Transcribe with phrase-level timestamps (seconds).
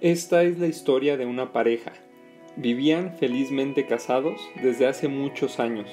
[0.00, 1.92] Esta es la historia de una pareja.
[2.56, 5.90] Vivían felizmente casados desde hace muchos años.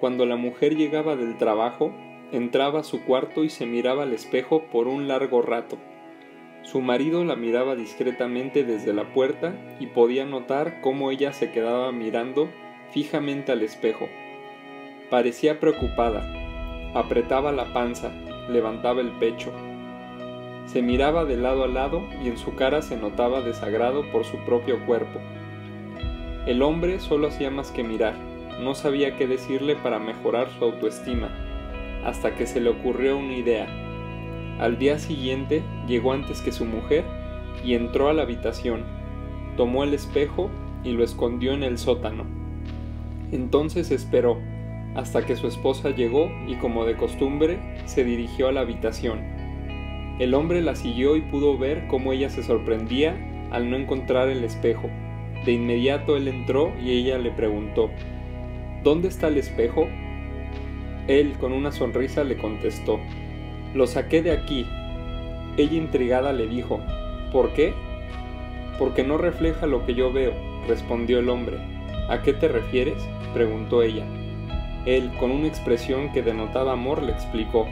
[0.00, 1.94] Cuando la mujer llegaba del trabajo,
[2.32, 5.78] entraba a su cuarto y se miraba al espejo por un largo rato.
[6.62, 11.92] Su marido la miraba discretamente desde la puerta y podía notar cómo ella se quedaba
[11.92, 12.48] mirando
[12.90, 14.08] fijamente al espejo.
[15.08, 16.24] Parecía preocupada,
[16.94, 18.10] apretaba la panza,
[18.48, 19.52] levantaba el pecho,
[20.66, 24.38] se miraba de lado a lado y en su cara se notaba desagrado por su
[24.44, 25.20] propio cuerpo.
[26.46, 28.14] El hombre solo hacía más que mirar,
[28.60, 31.28] no sabía qué decirle para mejorar su autoestima,
[32.04, 33.66] hasta que se le ocurrió una idea.
[34.58, 37.04] Al día siguiente llegó antes que su mujer
[37.64, 38.84] y entró a la habitación,
[39.56, 40.50] tomó el espejo
[40.84, 42.24] y lo escondió en el sótano.
[43.32, 44.38] Entonces esperó,
[44.94, 49.39] hasta que su esposa llegó y como de costumbre se dirigió a la habitación.
[50.20, 53.16] El hombre la siguió y pudo ver cómo ella se sorprendía
[53.50, 54.90] al no encontrar el espejo.
[55.46, 57.88] De inmediato él entró y ella le preguntó,
[58.84, 59.88] ¿Dónde está el espejo?
[61.08, 63.00] Él con una sonrisa le contestó,
[63.72, 64.66] Lo saqué de aquí.
[65.56, 66.80] Ella intrigada le dijo,
[67.32, 67.72] ¿Por qué?
[68.78, 70.34] Porque no refleja lo que yo veo,
[70.68, 71.56] respondió el hombre.
[72.10, 73.02] ¿A qué te refieres?
[73.32, 74.04] preguntó ella.
[74.84, 77.66] Él, con una expresión que denotaba amor, le explicó,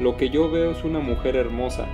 [0.00, 1.86] lo que yo veo es una mujer hermosa,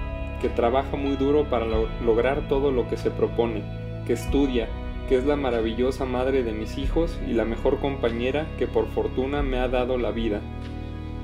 [0.43, 1.67] que trabaja muy duro para
[2.05, 3.63] lograr todo lo que se propone,
[4.07, 4.69] que estudia,
[5.09, 9.43] que es la maravillosa madre de mis hijos y la mejor compañera que por fortuna
[9.43, 10.41] me ha dado la vida.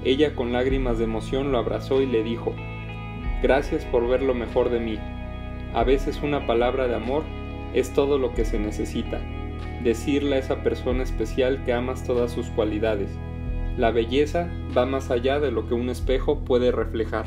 [0.04, 2.54] Ella con lágrimas de emoción lo abrazó y le dijo,
[3.42, 4.98] Gracias por ver lo mejor de mí.
[5.74, 7.24] A veces una palabra de amor
[7.74, 9.20] es todo lo que se necesita,
[9.82, 13.10] decirle a esa persona especial que amas todas sus cualidades
[13.76, 17.26] la belleza va más allá de lo que un espejo puede reflejar.